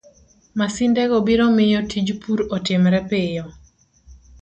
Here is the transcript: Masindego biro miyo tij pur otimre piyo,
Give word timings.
Masindego 0.57 1.15
biro 1.27 1.45
miyo 1.55 1.81
tij 1.91 2.09
pur 2.21 2.39
otimre 2.55 2.99
piyo, 3.09 3.45